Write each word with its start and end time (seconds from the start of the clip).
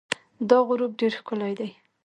دا 0.49 0.57
غروب 0.67 0.91
ډېر 0.99 1.11
ښکلی 1.19 1.53
دی. 1.59 1.69